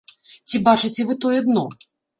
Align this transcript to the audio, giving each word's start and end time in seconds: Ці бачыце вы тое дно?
Ці 0.49 0.61
бачыце 0.69 1.07
вы 1.11 1.19
тое 1.27 1.39
дно? 1.51 1.69